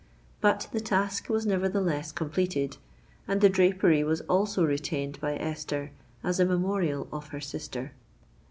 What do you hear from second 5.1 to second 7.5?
by Esther as a memorial of her